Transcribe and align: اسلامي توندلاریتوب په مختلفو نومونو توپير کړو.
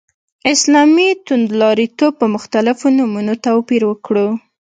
اسلامي 0.53 1.09
توندلاریتوب 1.25 2.11
په 2.21 2.25
مختلفو 2.35 2.85
نومونو 2.97 3.33
توپير 3.45 3.83
کړو. 4.05 4.27